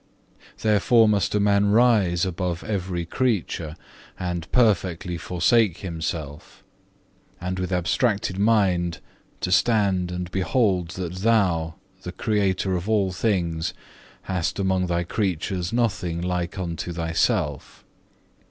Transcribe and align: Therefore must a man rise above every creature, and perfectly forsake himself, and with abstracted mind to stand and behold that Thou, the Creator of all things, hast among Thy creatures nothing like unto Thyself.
Therefore 0.59 1.07
must 1.07 1.35
a 1.35 1.39
man 1.39 1.67
rise 1.69 2.25
above 2.25 2.63
every 2.63 3.05
creature, 3.05 3.75
and 4.17 4.51
perfectly 4.51 5.15
forsake 5.15 5.77
himself, 5.77 6.63
and 7.39 7.59
with 7.59 7.71
abstracted 7.71 8.39
mind 8.39 8.97
to 9.41 9.51
stand 9.51 10.11
and 10.11 10.31
behold 10.31 10.87
that 10.97 11.17
Thou, 11.17 11.75
the 12.01 12.11
Creator 12.11 12.75
of 12.75 12.89
all 12.89 13.11
things, 13.11 13.75
hast 14.23 14.57
among 14.57 14.87
Thy 14.87 15.03
creatures 15.03 15.71
nothing 15.71 16.19
like 16.19 16.57
unto 16.57 16.91
Thyself. 16.93 17.85